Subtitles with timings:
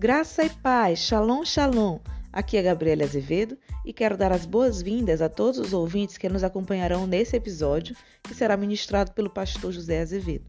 [0.00, 1.98] Graça e paz, shalom, shalom.
[2.32, 6.42] Aqui é Gabriela Azevedo e quero dar as boas-vindas a todos os ouvintes que nos
[6.42, 10.46] acompanharão nesse episódio, que será ministrado pelo pastor José Azevedo.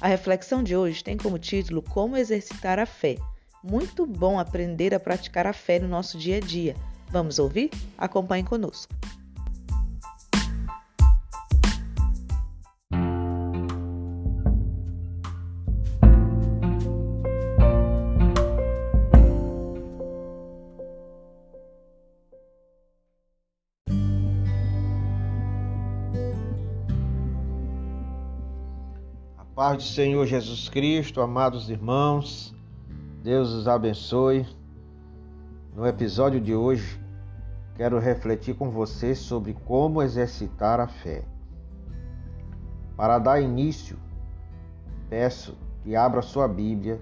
[0.00, 3.18] A reflexão de hoje tem como título Como exercitar a fé.
[3.62, 6.74] Muito bom aprender a praticar a fé no nosso dia a dia.
[7.10, 7.68] Vamos ouvir?
[7.98, 8.94] Acompanhe conosco.
[29.64, 32.54] Paz do Senhor Jesus Cristo, amados irmãos,
[33.22, 34.46] Deus os abençoe.
[35.74, 37.00] No episódio de hoje,
[37.74, 41.24] quero refletir com você sobre como exercitar a fé.
[42.94, 43.96] Para dar início,
[45.08, 47.00] peço que abra sua Bíblia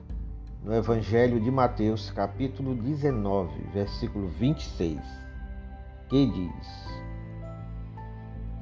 [0.63, 5.01] no Evangelho de Mateus, capítulo 19, versículo 26,
[6.09, 6.87] que diz: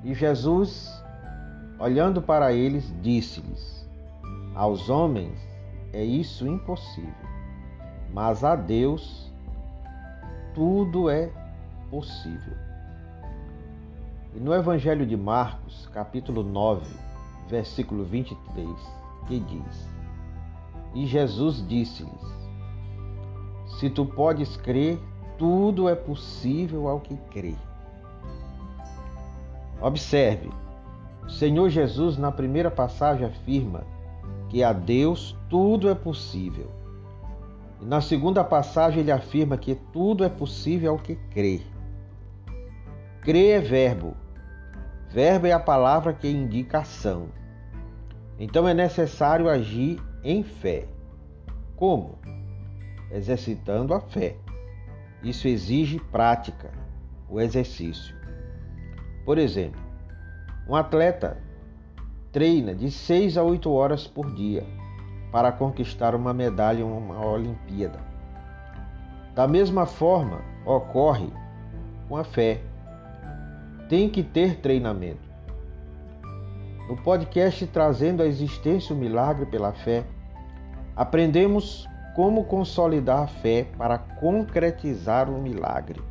[0.02, 0.90] E Jesus,
[1.78, 3.79] olhando para eles, disse-lhes:
[4.54, 5.38] aos homens
[5.92, 7.14] é isso impossível,
[8.12, 9.30] mas a Deus
[10.54, 11.30] tudo é
[11.90, 12.56] possível.
[14.34, 16.86] E no Evangelho de Marcos, capítulo 9,
[17.48, 18.68] versículo 23,
[19.26, 19.88] que diz:
[20.94, 22.38] E Jesus disse-lhes:
[23.78, 24.98] Se tu podes crer,
[25.36, 27.54] tudo é possível ao que crê.
[29.80, 30.50] Observe,
[31.24, 33.82] o Senhor Jesus, na primeira passagem, afirma
[34.50, 36.68] que a Deus tudo é possível.
[37.80, 41.62] E na segunda passagem ele afirma que tudo é possível ao que crê.
[43.22, 44.16] Crer é verbo.
[45.08, 47.28] Verbo é a palavra que indica ação.
[48.38, 50.88] Então é necessário agir em fé.
[51.76, 52.18] Como?
[53.12, 54.36] Exercitando a fé.
[55.22, 56.72] Isso exige prática,
[57.28, 58.16] o exercício.
[59.24, 59.80] Por exemplo,
[60.68, 61.38] um atleta
[62.32, 64.64] treina de 6 a 8 horas por dia
[65.32, 67.98] para conquistar uma medalha em uma Olimpíada.
[69.34, 71.30] Da mesma forma, ocorre
[72.08, 72.60] com a fé.
[73.88, 75.28] Tem que ter treinamento.
[76.88, 80.04] No podcast Trazendo a Existência o Milagre pela Fé,
[80.96, 81.86] aprendemos
[82.16, 86.02] como consolidar a fé para concretizar o milagre.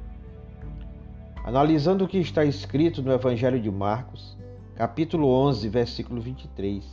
[1.43, 4.38] Analisando o que está escrito no Evangelho de Marcos,
[4.79, 6.85] capítulo 11, versículo 23,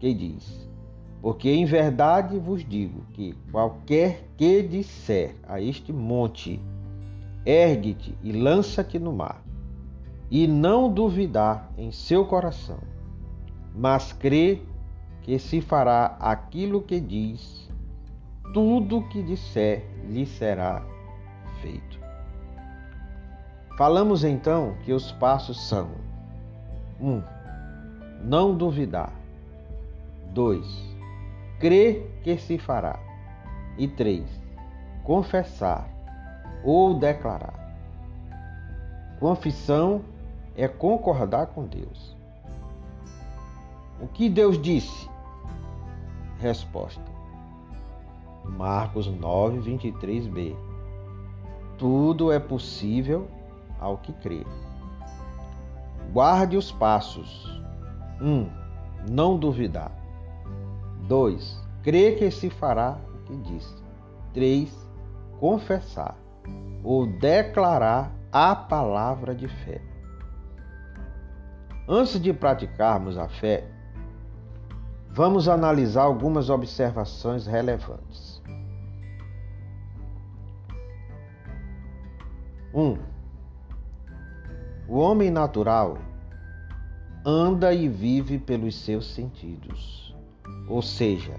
[0.00, 0.66] que diz:
[1.20, 6.58] Porque em verdade vos digo que qualquer que disser a este monte,
[7.44, 9.44] ergue-te e lança-te no mar,
[10.30, 12.78] e não duvidar em seu coração,
[13.76, 14.62] mas crê
[15.20, 17.68] que se fará aquilo que diz,
[18.54, 20.82] tudo que disser lhe será
[21.60, 22.00] feito.
[23.76, 25.90] Falamos então que os passos são
[27.02, 27.08] 1.
[27.08, 27.22] Um,
[28.22, 29.12] não duvidar.
[30.32, 30.64] 2.
[31.58, 32.98] Crer que se fará.
[33.76, 34.24] E 3.
[35.02, 35.88] Confessar
[36.64, 37.76] ou declarar.
[39.18, 40.02] Confissão
[40.56, 42.16] é concordar com Deus.
[44.00, 45.08] O que Deus disse?
[46.38, 47.02] Resposta.
[48.44, 50.56] Marcos 9, 23b.
[51.78, 53.28] Tudo é possível
[53.78, 54.44] ao que crê.
[56.10, 57.60] Guarde os passos.
[58.20, 58.26] 1.
[58.26, 58.50] Um,
[59.10, 59.92] não duvidar.
[61.08, 61.60] 2.
[61.82, 63.82] Crer que se fará o que disse.
[64.32, 64.88] 3.
[65.38, 66.16] Confessar
[66.84, 69.80] ou declarar a palavra de fé.
[71.88, 73.68] Antes de praticarmos a fé,
[75.10, 78.40] vamos analisar algumas observações relevantes.
[82.72, 82.80] 1.
[82.80, 83.11] Um,
[84.92, 85.96] o homem natural
[87.24, 90.14] anda e vive pelos seus sentidos,
[90.68, 91.32] ou seja,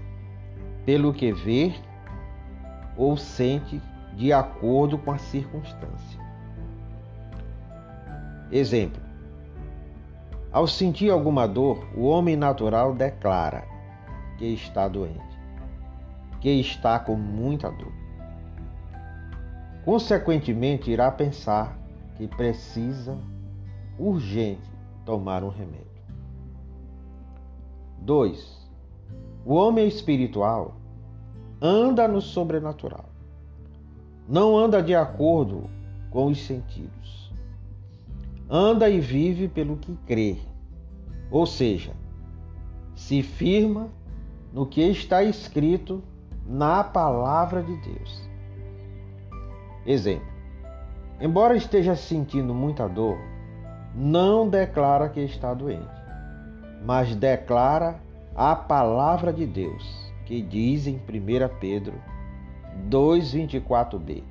[0.84, 1.72] pelo que vê
[2.96, 3.80] ou sente
[4.16, 6.20] de acordo com a circunstância.
[8.50, 9.00] Exemplo:
[10.50, 13.64] ao sentir alguma dor, o homem natural declara
[14.36, 15.38] que está doente,
[16.40, 17.92] que está com muita dor.
[19.84, 21.78] Consequentemente, irá pensar
[22.16, 23.16] que precisa
[23.98, 24.70] urgente
[25.04, 25.84] tomar um remédio.
[27.98, 28.68] 2.
[29.44, 30.76] O homem espiritual
[31.60, 33.08] anda no sobrenatural.
[34.28, 35.68] Não anda de acordo
[36.10, 37.32] com os sentidos.
[38.48, 40.36] Anda e vive pelo que crê.
[41.30, 41.92] Ou seja,
[42.94, 43.88] se firma
[44.52, 46.02] no que está escrito
[46.46, 48.28] na palavra de Deus.
[49.86, 50.28] Exemplo:
[51.20, 53.18] embora esteja sentindo muita dor,
[53.94, 55.86] não declara que está doente,
[56.84, 58.00] mas declara
[58.34, 61.00] a palavra de Deus, que diz em 1
[61.60, 61.94] Pedro
[62.90, 64.24] 2,24b: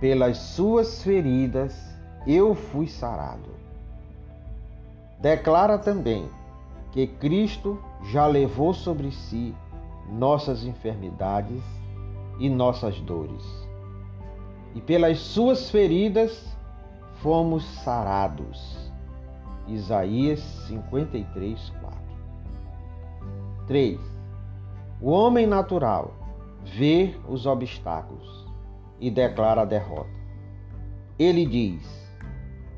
[0.00, 1.78] Pelas suas feridas
[2.26, 3.50] eu fui sarado.
[5.20, 6.28] Declara também
[6.92, 7.78] que Cristo
[8.10, 9.54] já levou sobre si
[10.10, 11.62] nossas enfermidades
[12.38, 13.44] e nossas dores.
[14.74, 16.56] E pelas suas feridas
[17.22, 18.90] fomos sarados.
[19.66, 21.98] Isaías 53, 4.
[23.66, 24.00] 3.
[25.00, 26.14] O homem natural
[26.64, 28.46] vê os obstáculos
[28.98, 30.10] e declara a derrota.
[31.18, 31.82] Ele diz: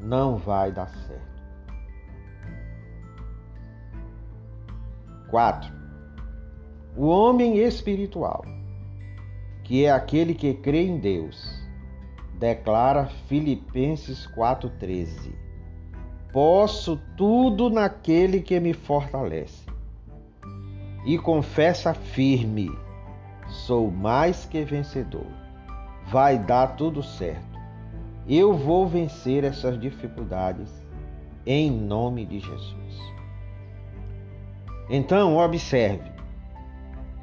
[0.00, 1.30] não vai dar certo.
[5.30, 5.72] 4.
[6.96, 8.44] O homem espiritual,
[9.62, 11.59] que é aquele que crê em Deus,
[12.40, 15.34] declara Filipenses 4,13:
[16.32, 19.68] Posso tudo naquele que me fortalece.
[21.04, 22.70] E confessa firme:
[23.66, 25.26] sou mais que vencedor.
[26.06, 27.60] Vai dar tudo certo.
[28.26, 30.70] Eu vou vencer essas dificuldades
[31.44, 33.14] em nome de Jesus.
[34.88, 36.10] Então, observe: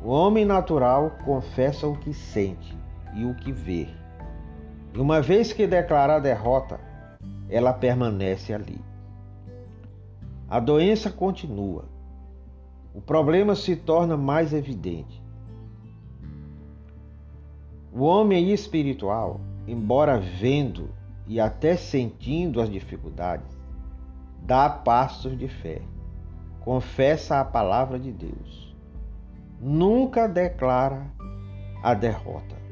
[0.04, 2.78] o homem natural confessa o que sente
[3.16, 3.88] e o que vê.
[4.98, 6.80] E uma vez que declara a derrota,
[7.48, 8.82] ela permanece ali.
[10.50, 11.86] A doença continua.
[12.96, 15.22] O problema se torna mais evidente.
[17.94, 20.90] O homem espiritual, embora vendo
[21.28, 23.56] e até sentindo as dificuldades,
[24.42, 25.80] dá passos de fé
[26.68, 28.76] confessa a palavra de Deus,
[29.58, 31.08] nunca declara
[31.82, 32.67] a derrota.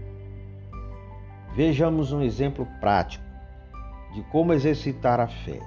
[1.56, 3.24] Vejamos um exemplo prático
[4.13, 5.62] de como exercitar a fé.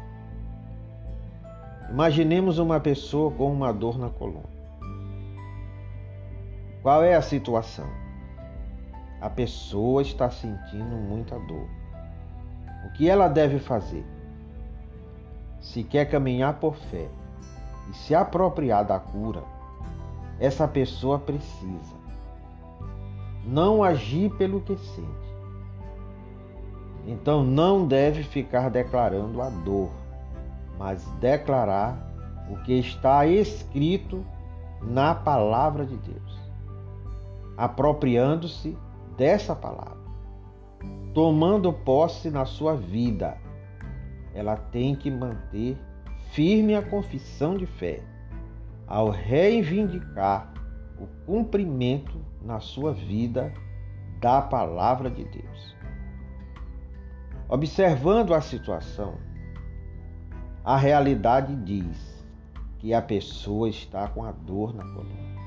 [1.88, 4.44] Imaginemos uma pessoa com uma dor na coluna.
[6.82, 7.88] Qual é a situação?
[9.18, 11.66] A pessoa está sentindo muita dor.
[12.86, 14.04] O que ela deve fazer?
[15.58, 17.08] Se quer caminhar por fé,
[17.90, 19.42] e se apropriar da cura,
[20.38, 21.96] essa pessoa precisa
[23.42, 25.27] não agir pelo que sente.
[27.08, 29.88] Então não deve ficar declarando a dor,
[30.78, 32.06] mas declarar
[32.50, 34.22] o que está escrito
[34.82, 36.38] na palavra de Deus,
[37.56, 38.76] apropriando-se
[39.16, 39.96] dessa palavra,
[41.14, 43.38] tomando posse na sua vida.
[44.34, 45.78] Ela tem que manter
[46.32, 48.02] firme a confissão de fé,
[48.86, 50.52] ao reivindicar
[51.00, 53.50] o cumprimento na sua vida
[54.20, 55.77] da palavra de Deus.
[57.48, 59.14] Observando a situação,
[60.62, 62.22] a realidade diz
[62.78, 65.38] que a pessoa está com a dor na coluna.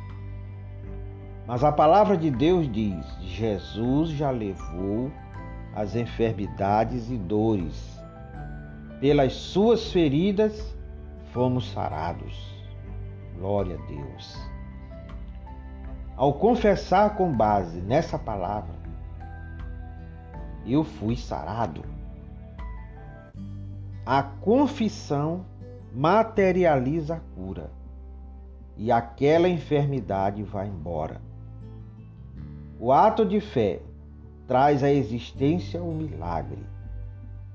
[1.46, 5.12] Mas a palavra de Deus diz: Jesus já levou
[5.76, 8.02] as enfermidades e dores
[9.00, 10.76] pelas suas feridas
[11.32, 12.52] fomos sarados.
[13.38, 14.38] Glória a Deus.
[16.16, 18.82] Ao confessar com base nessa palavra,
[20.66, 21.84] eu fui sarado.
[24.06, 25.46] A confissão
[25.94, 27.72] materializa a cura
[28.76, 31.22] e aquela enfermidade vai embora.
[32.80, 33.80] O ato de fé
[34.48, 36.66] traz à existência um milagre.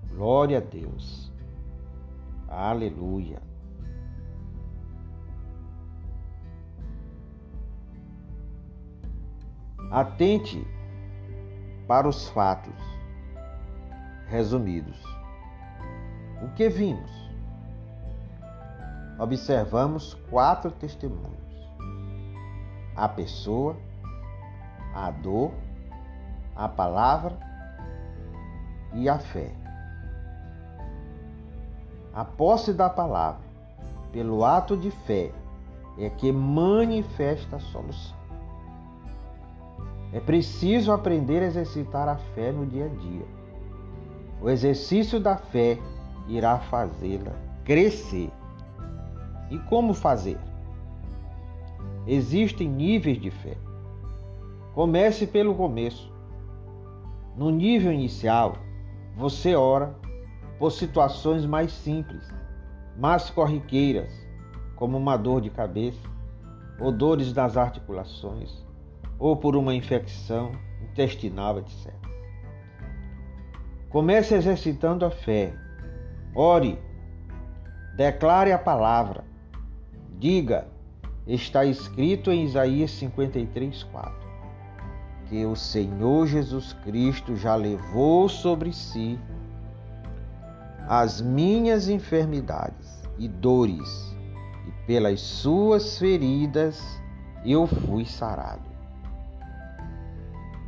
[0.08, 1.32] Glória a Deus.
[2.48, 3.42] Aleluia.
[9.90, 10.64] Atente
[11.88, 12.74] para os fatos
[14.28, 15.15] resumidos.
[16.42, 17.10] O que vimos?
[19.18, 21.32] Observamos quatro testemunhos:
[22.94, 23.76] a pessoa,
[24.94, 25.52] a dor,
[26.54, 27.38] a palavra
[28.92, 29.52] e a fé.
[32.12, 33.44] A posse da palavra,
[34.12, 35.32] pelo ato de fé,
[35.98, 38.16] é que manifesta a solução.
[40.12, 43.26] É preciso aprender a exercitar a fé no dia a dia.
[44.40, 45.78] O exercício da fé
[46.28, 47.32] irá fazê-la
[47.64, 48.30] crescer.
[49.50, 50.38] E como fazer?
[52.06, 53.56] Existem níveis de fé.
[54.74, 56.12] Comece pelo começo.
[57.36, 58.56] No nível inicial,
[59.16, 59.94] você ora
[60.58, 62.22] por situações mais simples,
[62.96, 64.12] mais corriqueiras,
[64.74, 66.16] como uma dor de cabeça
[66.78, 68.64] ou dores nas articulações,
[69.18, 70.52] ou por uma infecção
[70.82, 71.92] intestinal, etc.
[73.88, 75.54] Comece exercitando a fé.
[76.36, 76.78] Ore.
[77.96, 79.24] Declare a palavra.
[80.18, 80.68] Diga:
[81.26, 84.26] está escrito em Isaías 53, 4
[85.28, 89.18] que o Senhor Jesus Cristo já levou sobre si
[90.88, 94.14] as minhas enfermidades e dores,
[94.66, 96.80] e pelas suas feridas
[97.44, 98.70] eu fui sarado.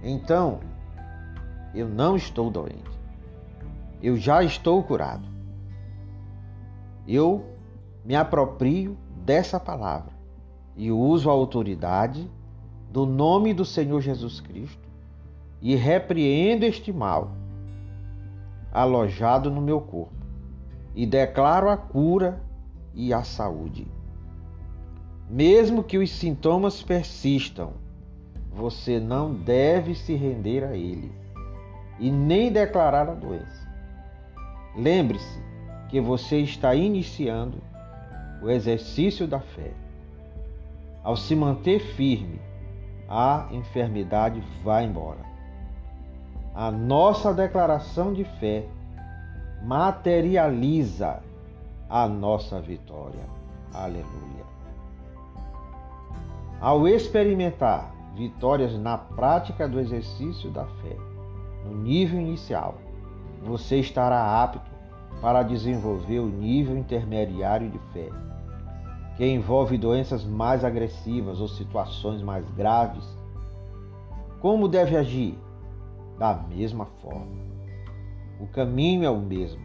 [0.03, 0.61] Então,
[1.75, 2.99] eu não estou doente.
[4.03, 5.38] Eu já estou curado.
[7.09, 7.47] Eu
[8.05, 10.13] me aproprio dessa palavra
[10.77, 12.31] e uso a autoridade
[12.93, 14.87] do nome do Senhor Jesus Cristo
[15.63, 17.33] e repreendo este mal
[18.71, 20.13] alojado no meu corpo
[20.95, 22.43] e declaro a cura
[22.95, 23.87] e a saúde.
[25.31, 27.73] Mesmo que os sintomas persistam,
[28.53, 31.13] você não deve se render a eles
[31.99, 33.67] e nem declarar a doença.
[34.77, 35.49] Lembre-se
[35.89, 37.59] que você está iniciando
[38.43, 39.73] o exercício da fé.
[41.03, 42.41] Ao se manter firme,
[43.09, 45.21] a enfermidade vai embora.
[46.55, 48.67] A nossa declaração de fé
[49.63, 51.23] materializa
[51.89, 53.25] a nossa vitória.
[53.73, 54.47] Aleluia.
[56.61, 60.97] Ao experimentar vitórias na prática do exercício da fé,
[61.65, 62.75] no nível inicial,
[63.43, 64.68] você estará apto
[65.21, 68.09] para desenvolver o nível intermediário de fé
[69.19, 73.05] que envolve doenças mais agressivas ou situações mais graves,
[74.41, 75.37] como deve agir?
[76.17, 77.37] Da mesma forma.
[78.39, 79.61] O caminho é o mesmo.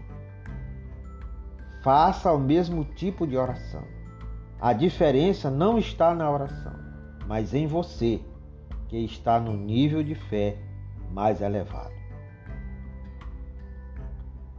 [1.84, 3.84] Faça o mesmo tipo de oração.
[4.60, 6.74] A diferença não está na oração,
[7.28, 8.20] mas em você,
[8.88, 10.58] que está no nível de fé
[11.12, 11.94] mais elevado.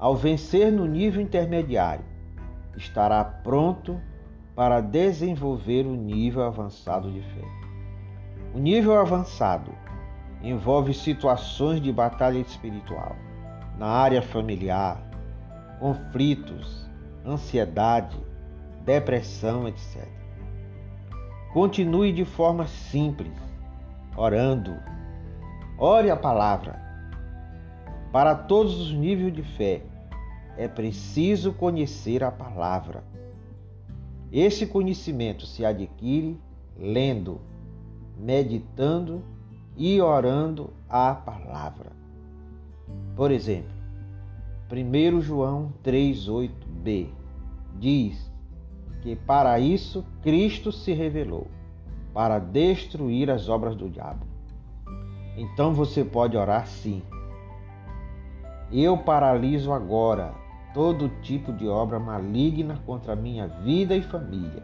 [0.05, 2.05] Ao vencer no nível intermediário,
[2.77, 3.99] estará pronto
[4.55, 7.49] para desenvolver o nível avançado de fé.
[8.55, 9.73] O nível avançado
[10.43, 13.17] envolve situações de batalha espiritual
[13.79, 15.03] na área familiar,
[15.81, 16.87] conflitos,
[17.25, 18.15] ansiedade,
[18.85, 20.07] depressão, etc.
[21.55, 23.33] Continue de forma simples,
[24.15, 24.77] orando.
[25.79, 26.79] Ore a palavra.
[28.13, 29.83] Para todos os níveis de fé,
[30.57, 33.05] é preciso conhecer a palavra
[34.35, 36.37] esse conhecimento se adquire
[36.77, 37.41] lendo,
[38.19, 39.23] meditando
[39.77, 41.93] e orando a palavra.
[43.15, 43.71] Por exemplo,
[44.69, 47.11] 1 João 3,8b
[47.79, 48.29] diz
[49.03, 51.47] que para isso Cristo se revelou
[52.13, 54.27] para destruir as obras do diabo.
[55.37, 57.05] Então você pode orar sim.
[58.73, 60.35] Eu paraliso agora
[60.75, 64.63] todo tipo de obra maligna contra minha vida e família,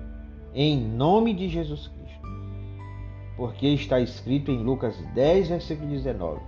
[0.53, 2.29] em nome de Jesus Cristo.
[3.37, 6.41] Porque está escrito em Lucas 10, versículo 19: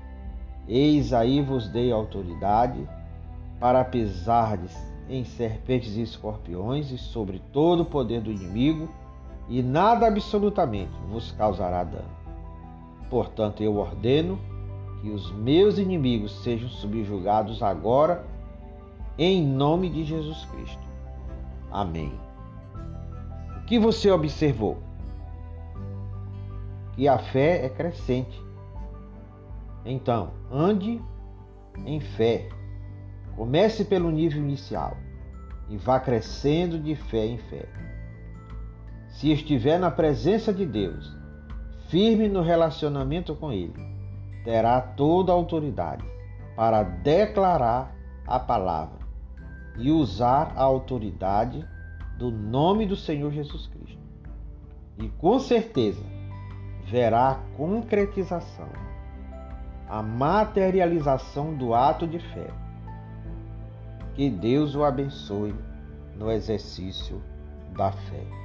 [0.68, 2.86] Eis aí vos dei autoridade
[3.60, 4.76] para pesardes
[5.08, 8.88] em serpentes e escorpiões e sobre todo o poder do inimigo,
[9.48, 12.10] e nada absolutamente vos causará dano.
[13.08, 14.38] Portanto, eu ordeno
[15.00, 18.24] que os meus inimigos sejam subjugados agora
[19.18, 20.82] em nome de Jesus Cristo.
[21.70, 22.12] Amém.
[23.58, 24.78] O que você observou?
[26.94, 28.40] Que a fé é crescente.
[29.84, 31.00] Então, ande
[31.84, 32.48] em fé.
[33.36, 34.96] Comece pelo nível inicial
[35.68, 37.66] e vá crescendo de fé em fé.
[39.08, 41.14] Se estiver na presença de Deus,
[41.88, 43.74] firme no relacionamento com Ele,
[44.44, 46.04] terá toda a autoridade
[46.56, 47.94] para declarar
[48.26, 49.01] a palavra
[49.76, 51.64] e usar a autoridade
[52.18, 53.98] do nome do Senhor Jesus Cristo.
[54.98, 56.04] E com certeza
[56.84, 58.68] verá a concretização,
[59.88, 62.48] a materialização do ato de fé.
[64.14, 65.54] Que Deus o abençoe
[66.16, 67.22] no exercício
[67.74, 68.42] da fé.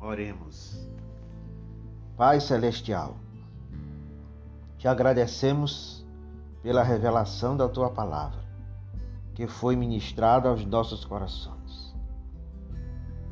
[0.00, 0.91] Oremos.
[2.14, 3.16] Pai Celestial,
[4.76, 6.04] te agradecemos
[6.62, 8.38] pela revelação da tua palavra,
[9.34, 11.96] que foi ministrada aos nossos corações.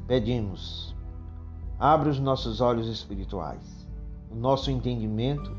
[0.06, 0.96] Pedimos,
[1.78, 3.87] abre os nossos olhos espirituais,
[4.30, 5.54] o nosso entendimento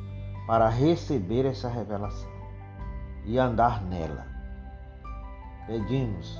[0.47, 2.31] para receber essa revelação
[3.23, 4.25] e andar nela.
[5.67, 6.35] Pedimos,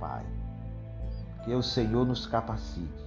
[0.00, 0.26] Pai,
[1.44, 3.06] que o Senhor nos capacite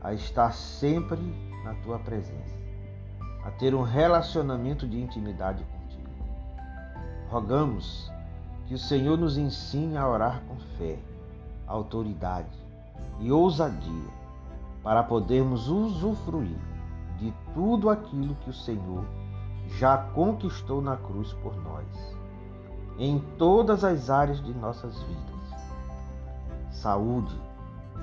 [0.00, 2.56] a estar sempre na tua presença,
[3.44, 6.08] a ter um relacionamento de intimidade contigo.
[7.28, 8.10] Rogamos
[8.66, 10.98] que o Senhor nos ensine a orar com fé,
[11.66, 12.58] autoridade
[13.20, 14.18] e ousadia
[14.82, 16.56] para podermos usufruir
[17.18, 19.04] de tudo aquilo que o Senhor
[19.78, 22.16] já conquistou na cruz por nós,
[22.98, 25.60] em todas as áreas de nossas vidas:
[26.70, 27.38] saúde,